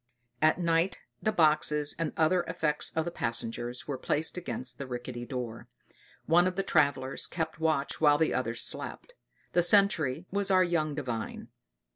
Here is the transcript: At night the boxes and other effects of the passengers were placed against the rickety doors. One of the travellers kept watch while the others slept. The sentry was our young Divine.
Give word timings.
At 0.41 0.57
night 0.57 0.97
the 1.21 1.31
boxes 1.31 1.95
and 1.99 2.11
other 2.17 2.41
effects 2.47 2.89
of 2.95 3.05
the 3.05 3.11
passengers 3.11 3.87
were 3.87 3.99
placed 3.99 4.35
against 4.35 4.79
the 4.79 4.87
rickety 4.87 5.27
doors. 5.27 5.67
One 6.25 6.47
of 6.47 6.55
the 6.55 6.63
travellers 6.63 7.27
kept 7.27 7.59
watch 7.59 8.01
while 8.01 8.17
the 8.17 8.33
others 8.33 8.63
slept. 8.63 9.13
The 9.53 9.61
sentry 9.61 10.25
was 10.31 10.49
our 10.49 10.63
young 10.63 10.95
Divine. 10.95 11.49